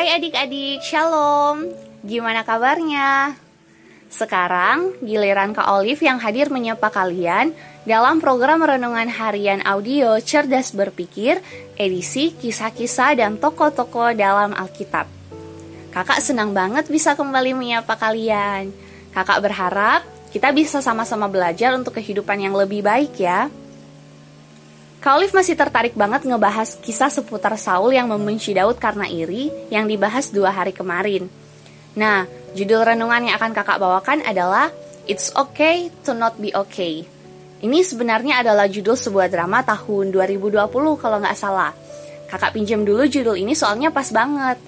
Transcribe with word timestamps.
Hai 0.00 0.16
adik-adik, 0.16 0.80
shalom. 0.80 1.76
Gimana 2.00 2.40
kabarnya? 2.40 3.36
Sekarang 4.08 4.96
giliran 5.04 5.52
Kak 5.52 5.68
Olive 5.76 6.00
yang 6.00 6.16
hadir 6.16 6.48
menyapa 6.48 6.88
kalian 6.88 7.52
dalam 7.84 8.16
program 8.16 8.64
renungan 8.64 9.12
harian 9.12 9.60
audio 9.60 10.16
Cerdas 10.24 10.72
Berpikir, 10.72 11.44
edisi 11.76 12.32
kisah-kisah 12.32 13.20
dan 13.20 13.36
tokoh-tokoh 13.36 14.16
dalam 14.16 14.56
Alkitab. 14.56 15.04
Kakak 15.92 16.24
senang 16.24 16.56
banget 16.56 16.88
bisa 16.88 17.12
kembali 17.12 17.52
menyapa 17.52 17.92
kalian. 18.00 18.72
Kakak 19.12 19.44
berharap 19.44 20.00
kita 20.32 20.48
bisa 20.56 20.80
sama-sama 20.80 21.28
belajar 21.28 21.76
untuk 21.76 22.00
kehidupan 22.00 22.40
yang 22.40 22.56
lebih 22.56 22.80
baik 22.80 23.20
ya. 23.20 23.52
Olive 25.00 25.32
masih 25.32 25.56
tertarik 25.56 25.96
banget 25.96 26.28
ngebahas 26.28 26.76
kisah 26.84 27.08
seputar 27.08 27.56
Saul 27.56 27.96
yang 27.96 28.12
membenci 28.12 28.52
Daud 28.52 28.76
karena 28.76 29.08
iri 29.08 29.48
yang 29.72 29.88
dibahas 29.88 30.28
dua 30.28 30.52
hari 30.52 30.76
kemarin. 30.76 31.24
Nah, 31.96 32.28
judul 32.52 32.84
renungan 32.84 33.32
yang 33.32 33.34
akan 33.40 33.56
kakak 33.56 33.80
bawakan 33.80 34.20
adalah 34.28 34.68
It's 35.08 35.32
Okay 35.32 35.88
to 36.04 36.12
Not 36.12 36.36
Be 36.36 36.52
Okay. 36.52 37.08
Ini 37.64 37.80
sebenarnya 37.80 38.44
adalah 38.44 38.68
judul 38.68 38.92
sebuah 38.92 39.32
drama 39.32 39.64
tahun 39.64 40.12
2020 40.12 40.68
kalau 41.00 41.16
nggak 41.16 41.36
salah. 41.36 41.72
Kakak 42.28 42.52
pinjam 42.52 42.84
dulu 42.84 43.08
judul 43.08 43.40
ini 43.40 43.56
soalnya 43.56 43.88
pas 43.88 44.12
banget. 44.12 44.60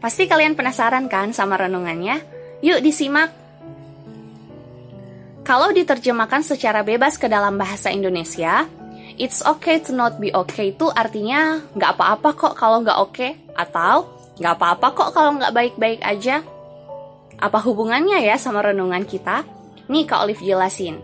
Pasti 0.00 0.24
kalian 0.24 0.56
penasaran 0.56 1.04
kan 1.06 1.36
sama 1.36 1.60
renungannya? 1.60 2.20
Yuk 2.64 2.80
disimak! 2.80 3.28
Kalau 5.44 5.68
diterjemahkan 5.68 6.40
secara 6.40 6.80
bebas 6.80 7.20
ke 7.20 7.28
dalam 7.28 7.60
bahasa 7.60 7.92
Indonesia, 7.92 8.64
It's 9.14 9.46
okay 9.46 9.78
to 9.86 9.94
not 9.94 10.18
be 10.18 10.34
okay 10.34 10.74
itu 10.74 10.90
artinya 10.90 11.62
nggak 11.78 11.90
apa-apa 11.94 12.28
kok 12.34 12.54
kalau 12.58 12.82
nggak 12.82 12.98
oke 12.98 13.14
okay, 13.14 13.38
atau 13.54 14.10
nggak 14.42 14.54
apa-apa 14.58 14.86
kok 14.90 15.10
kalau 15.14 15.38
nggak 15.38 15.54
baik-baik 15.54 16.00
aja. 16.02 16.42
Apa 17.38 17.62
hubungannya 17.62 18.18
ya 18.26 18.34
sama 18.34 18.66
renungan 18.66 19.06
kita? 19.06 19.46
Nih 19.86 20.02
Kak 20.08 20.26
Olive 20.26 20.42
jelasin. 20.42 20.98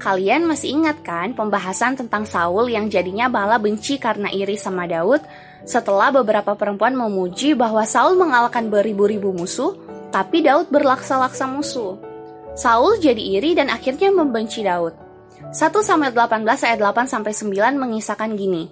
Kalian 0.00 0.48
masih 0.48 0.80
ingat 0.80 1.02
kan 1.04 1.36
pembahasan 1.36 1.98
tentang 1.98 2.24
Saul 2.24 2.72
yang 2.72 2.88
jadinya 2.88 3.28
malah 3.28 3.60
benci 3.60 4.00
karena 4.00 4.32
iri 4.32 4.56
sama 4.56 4.88
Daud 4.88 5.20
setelah 5.68 6.08
beberapa 6.08 6.56
perempuan 6.56 6.96
memuji 6.96 7.52
bahwa 7.52 7.84
Saul 7.84 8.16
mengalahkan 8.16 8.72
beribu-ribu 8.72 9.34
musuh, 9.36 9.76
tapi 10.08 10.40
Daud 10.40 10.72
berlaksa-laksa 10.72 11.44
musuh. 11.44 12.00
Saul 12.56 12.96
jadi 12.96 13.20
iri 13.20 13.52
dan 13.52 13.68
akhirnya 13.68 14.08
membenci 14.08 14.64
Daud. 14.64 15.09
1 15.50 15.82
Samuel 15.82 16.14
18 16.14 16.46
ayat 16.46 16.78
8 16.78 17.10
sampai 17.10 17.34
9 17.34 17.74
mengisahkan 17.74 18.38
gini. 18.38 18.70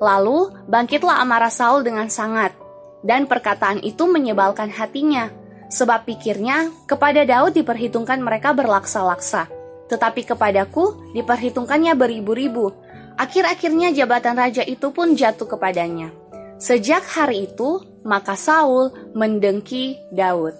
Lalu 0.00 0.56
bangkitlah 0.64 1.20
amarah 1.20 1.52
Saul 1.52 1.84
dengan 1.84 2.08
sangat, 2.08 2.56
dan 3.04 3.28
perkataan 3.28 3.84
itu 3.84 4.08
menyebalkan 4.08 4.72
hatinya, 4.72 5.28
sebab 5.68 6.08
pikirnya 6.08 6.72
kepada 6.88 7.28
Daud 7.28 7.52
diperhitungkan 7.52 8.24
mereka 8.24 8.56
berlaksa-laksa, 8.56 9.52
tetapi 9.92 10.24
kepadaku 10.24 11.12
diperhitungkannya 11.12 11.92
beribu-ribu. 11.92 12.72
Akhir-akhirnya 13.20 13.92
jabatan 13.92 14.40
raja 14.40 14.64
itu 14.64 14.96
pun 14.96 15.12
jatuh 15.12 15.46
kepadanya. 15.46 16.08
Sejak 16.56 17.04
hari 17.04 17.52
itu, 17.52 17.84
maka 18.00 18.32
Saul 18.32 18.96
mendengki 19.12 20.00
Daud. 20.08 20.56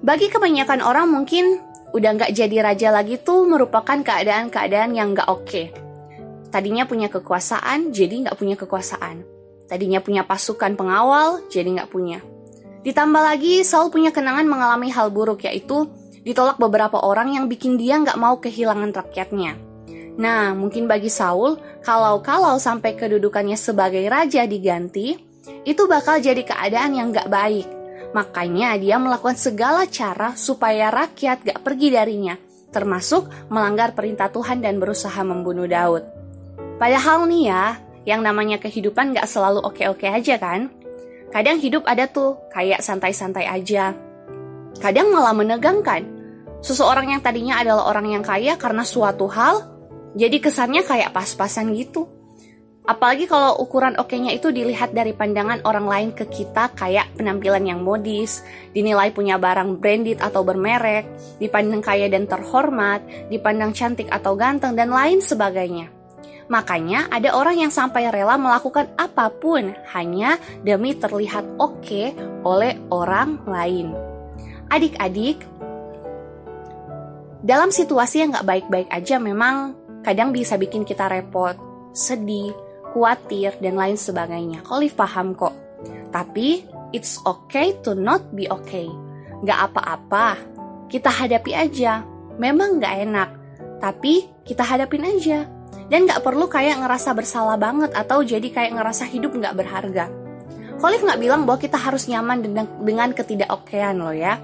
Bagi 0.00 0.32
kebanyakan 0.32 0.80
orang 0.80 1.12
mungkin 1.12 1.67
udah 1.92 2.10
nggak 2.16 2.32
jadi 2.36 2.56
raja 2.60 2.88
lagi 2.92 3.16
tuh 3.20 3.48
merupakan 3.48 3.98
keadaan-keadaan 4.00 4.92
yang 4.92 5.16
nggak 5.16 5.28
oke. 5.28 5.44
Okay. 5.44 5.66
Tadinya 6.48 6.88
punya 6.88 7.12
kekuasaan, 7.12 7.92
jadi 7.92 8.24
nggak 8.28 8.36
punya 8.40 8.56
kekuasaan. 8.56 9.20
Tadinya 9.68 10.00
punya 10.00 10.24
pasukan 10.24 10.80
pengawal, 10.80 11.44
jadi 11.52 11.68
nggak 11.76 11.92
punya. 11.92 12.24
Ditambah 12.80 13.20
lagi, 13.20 13.60
Saul 13.68 13.92
punya 13.92 14.08
kenangan 14.16 14.48
mengalami 14.48 14.88
hal 14.88 15.12
buruk, 15.12 15.44
yaitu 15.44 15.84
ditolak 16.24 16.56
beberapa 16.56 17.04
orang 17.04 17.36
yang 17.36 17.44
bikin 17.52 17.76
dia 17.76 18.00
nggak 18.00 18.16
mau 18.16 18.40
kehilangan 18.40 18.96
rakyatnya. 18.96 19.60
Nah, 20.18 20.56
mungkin 20.56 20.88
bagi 20.88 21.12
Saul, 21.12 21.60
kalau-kalau 21.84 22.56
sampai 22.56 22.96
kedudukannya 22.96 23.54
sebagai 23.54 24.02
raja 24.08 24.48
diganti, 24.48 25.14
itu 25.68 25.82
bakal 25.84 26.18
jadi 26.18 26.42
keadaan 26.42 26.96
yang 26.96 27.12
nggak 27.12 27.28
baik. 27.28 27.77
Makanya 28.16 28.76
dia 28.80 28.96
melakukan 28.96 29.36
segala 29.36 29.84
cara 29.84 30.32
supaya 30.32 30.88
rakyat 30.88 31.44
gak 31.44 31.60
pergi 31.60 31.92
darinya, 31.92 32.34
termasuk 32.72 33.28
melanggar 33.52 33.92
perintah 33.92 34.32
Tuhan 34.32 34.64
dan 34.64 34.80
berusaha 34.80 35.20
membunuh 35.20 35.68
Daud. 35.68 36.04
Padahal 36.80 37.28
nih 37.28 37.52
ya, 37.52 37.64
yang 38.08 38.24
namanya 38.24 38.56
kehidupan 38.56 39.12
gak 39.12 39.28
selalu 39.28 39.60
oke-oke 39.60 40.08
aja 40.08 40.40
kan? 40.40 40.72
Kadang 41.28 41.60
hidup 41.60 41.84
ada 41.84 42.08
tuh, 42.08 42.40
kayak 42.48 42.80
santai-santai 42.80 43.44
aja. 43.44 43.92
Kadang 44.80 45.12
malah 45.12 45.36
menegangkan. 45.36 46.08
Seseorang 46.64 47.12
yang 47.12 47.20
tadinya 47.20 47.60
adalah 47.60 47.92
orang 47.92 48.08
yang 48.08 48.24
kaya 48.24 48.56
karena 48.56 48.82
suatu 48.82 49.28
hal, 49.28 49.68
jadi 50.16 50.40
kesannya 50.40 50.82
kayak 50.82 51.12
pas-pasan 51.12 51.76
gitu. 51.76 52.08
Apalagi 52.88 53.28
kalau 53.28 53.60
ukuran 53.60 54.00
oke-nya 54.00 54.32
itu 54.32 54.48
dilihat 54.48 54.96
dari 54.96 55.12
pandangan 55.12 55.60
orang 55.68 55.84
lain 55.84 56.10
ke 56.16 56.24
kita 56.24 56.72
kayak 56.72 57.12
penampilan 57.20 57.68
yang 57.68 57.84
modis, 57.84 58.40
dinilai 58.72 59.12
punya 59.12 59.36
barang 59.36 59.76
branded 59.76 60.24
atau 60.24 60.40
bermerek, 60.40 61.04
dipandang 61.36 61.84
kaya 61.84 62.08
dan 62.08 62.24
terhormat, 62.24 63.04
dipandang 63.28 63.76
cantik 63.76 64.08
atau 64.08 64.32
ganteng, 64.40 64.72
dan 64.72 64.88
lain 64.88 65.20
sebagainya. 65.20 65.92
Makanya 66.48 67.12
ada 67.12 67.36
orang 67.36 67.60
yang 67.60 67.68
sampai 67.68 68.08
rela 68.08 68.40
melakukan 68.40 68.88
apa 68.96 69.28
pun 69.36 69.76
hanya 69.92 70.40
demi 70.64 70.96
terlihat 70.96 71.44
oke 71.60 72.16
oleh 72.40 72.72
orang 72.88 73.36
lain. 73.44 73.92
Adik-adik, 74.72 75.44
dalam 77.44 77.68
situasi 77.68 78.24
yang 78.24 78.32
gak 78.32 78.48
baik-baik 78.48 78.88
aja 78.88 79.20
memang 79.20 79.76
kadang 80.00 80.32
bisa 80.32 80.56
bikin 80.56 80.88
kita 80.88 81.04
repot, 81.04 81.52
sedih, 81.92 82.56
khawatir, 82.92 83.56
dan 83.60 83.74
lain 83.76 83.98
sebagainya. 83.98 84.64
Olive 84.72 84.96
paham 84.96 85.36
kok. 85.36 85.54
Tapi, 86.08 86.64
it's 86.92 87.20
okay 87.28 87.76
to 87.84 87.92
not 87.92 88.24
be 88.32 88.48
okay. 88.48 88.88
Gak 89.44 89.70
apa-apa, 89.70 90.40
kita 90.88 91.12
hadapi 91.12 91.52
aja. 91.52 92.02
Memang 92.40 92.80
gak 92.80 92.94
enak, 93.04 93.28
tapi 93.78 94.26
kita 94.46 94.64
hadapin 94.64 95.04
aja. 95.04 95.44
Dan 95.88 96.04
gak 96.04 96.20
perlu 96.20 96.48
kayak 96.48 96.84
ngerasa 96.84 97.16
bersalah 97.16 97.56
banget 97.56 97.92
atau 97.96 98.20
jadi 98.20 98.44
kayak 98.48 98.76
ngerasa 98.76 99.08
hidup 99.08 99.36
gak 99.36 99.56
berharga. 99.56 100.08
Olive 100.78 101.04
gak 101.04 101.20
bilang 101.20 101.42
bahwa 101.44 101.58
kita 101.58 101.76
harus 101.76 102.06
nyaman 102.06 102.44
dengan, 102.80 103.10
ketidakokean 103.12 103.98
loh 103.98 104.14
ya. 104.14 104.38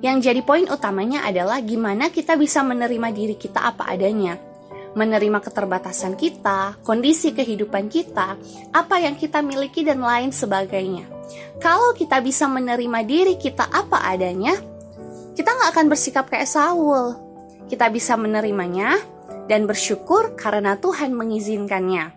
Yang 0.00 0.32
jadi 0.32 0.40
poin 0.40 0.64
utamanya 0.64 1.28
adalah 1.28 1.60
gimana 1.60 2.08
kita 2.08 2.32
bisa 2.40 2.64
menerima 2.64 3.12
diri 3.12 3.36
kita 3.36 3.60
apa 3.60 3.84
adanya 3.84 4.49
menerima 4.98 5.38
keterbatasan 5.38 6.18
kita, 6.18 6.78
kondisi 6.82 7.30
kehidupan 7.30 7.86
kita, 7.86 8.34
apa 8.74 8.96
yang 8.98 9.14
kita 9.14 9.38
miliki, 9.44 9.86
dan 9.86 10.02
lain 10.02 10.34
sebagainya. 10.34 11.06
Kalau 11.62 11.94
kita 11.94 12.18
bisa 12.18 12.50
menerima 12.50 13.00
diri 13.06 13.34
kita 13.38 13.70
apa 13.70 14.02
adanya, 14.02 14.56
kita 15.38 15.50
nggak 15.50 15.70
akan 15.70 15.86
bersikap 15.86 16.26
kayak 16.26 16.50
Saul. 16.50 17.14
Kita 17.70 17.86
bisa 17.86 18.18
menerimanya 18.18 18.98
dan 19.46 19.70
bersyukur 19.70 20.34
karena 20.34 20.74
Tuhan 20.74 21.14
mengizinkannya. 21.14 22.10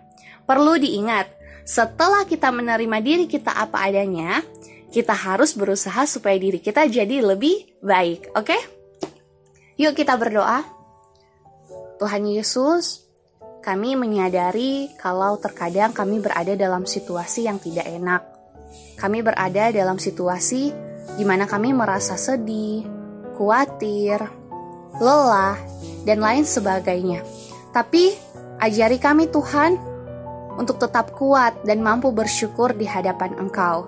Perlu 0.44 0.76
diingat, 0.82 1.30
setelah 1.62 2.26
kita 2.26 2.50
menerima 2.50 2.98
diri 3.00 3.24
kita 3.30 3.54
apa 3.54 3.86
adanya, 3.86 4.42
kita 4.90 5.14
harus 5.14 5.54
berusaha 5.54 6.04
supaya 6.06 6.36
diri 6.36 6.58
kita 6.58 6.86
jadi 6.90 7.22
lebih 7.22 7.80
baik, 7.82 8.34
oke? 8.34 8.46
Okay? 8.46 8.60
Yuk 9.78 9.98
kita 9.98 10.14
berdoa. 10.14 10.73
Tuhan 11.94 12.26
Yesus, 12.26 13.06
kami 13.62 13.94
menyadari 13.94 14.90
kalau 14.98 15.38
terkadang 15.38 15.94
kami 15.94 16.18
berada 16.18 16.58
dalam 16.58 16.82
situasi 16.84 17.46
yang 17.46 17.62
tidak 17.62 17.86
enak. 17.86 18.22
Kami 18.98 19.22
berada 19.22 19.70
dalam 19.70 19.96
situasi 19.96 20.74
di 21.14 21.24
mana 21.24 21.46
kami 21.46 21.70
merasa 21.70 22.18
sedih, 22.18 22.82
khawatir, 23.38 24.20
lelah, 24.98 25.54
dan 26.02 26.18
lain 26.18 26.42
sebagainya. 26.42 27.22
Tapi 27.70 28.14
ajari 28.58 28.98
kami 28.98 29.30
Tuhan 29.30 29.78
untuk 30.58 30.82
tetap 30.82 31.14
kuat 31.14 31.62
dan 31.62 31.78
mampu 31.78 32.10
bersyukur 32.10 32.74
di 32.74 32.86
hadapan 32.90 33.38
Engkau. 33.38 33.86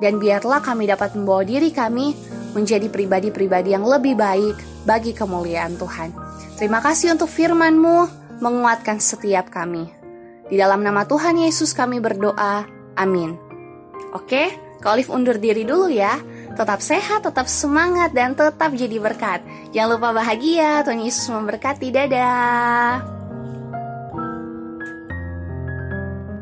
Dan 0.00 0.16
biarlah 0.16 0.64
kami 0.64 0.88
dapat 0.88 1.12
membawa 1.12 1.42
diri 1.44 1.74
kami 1.74 2.16
menjadi 2.52 2.88
pribadi-pribadi 2.88 3.72
yang 3.74 3.84
lebih 3.84 4.16
baik 4.16 4.56
bagi 4.84 5.12
kemuliaan 5.12 5.76
Tuhan. 5.76 6.12
Terima 6.56 6.80
kasih 6.80 7.14
untuk 7.14 7.28
firman-Mu 7.28 8.08
menguatkan 8.40 8.98
setiap 8.98 9.50
kami. 9.52 9.90
Di 10.48 10.56
dalam 10.56 10.80
nama 10.80 11.04
Tuhan 11.04 11.36
Yesus 11.36 11.76
kami 11.76 12.00
berdoa. 12.00 12.64
Amin. 12.96 13.36
Oke, 14.16 14.48
Kak 14.80 14.96
Olive 14.96 15.12
undur 15.12 15.36
diri 15.36 15.68
dulu 15.68 15.92
ya. 15.92 16.16
Tetap 16.56 16.82
sehat, 16.82 17.22
tetap 17.22 17.46
semangat, 17.46 18.10
dan 18.16 18.34
tetap 18.34 18.74
jadi 18.74 18.98
berkat. 18.98 19.44
Jangan 19.70 19.94
lupa 19.94 20.10
bahagia, 20.10 20.82
Tuhan 20.82 21.04
Yesus 21.04 21.30
memberkati. 21.30 21.94
Dadah. 21.94 23.17